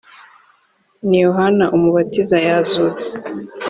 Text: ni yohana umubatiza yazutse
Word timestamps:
ni 1.07 1.17
yohana 1.25 1.65
umubatiza 1.75 2.37
yazutse 2.47 3.11